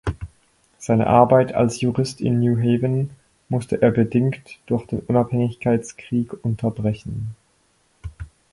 Seine 0.79 1.05
Arbeit 1.05 1.53
als 1.53 1.79
Jurist 1.79 2.21
in 2.21 2.39
New 2.39 2.57
Haven 2.57 3.11
musste 3.49 3.79
er 3.83 3.91
bedingt 3.91 4.41
durch 4.65 4.87
den 4.87 5.01
Unabhängigkeitskrieg 5.01 6.33
unterbrechen. 6.43 7.35